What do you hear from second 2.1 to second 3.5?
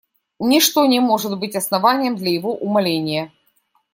для его умаления.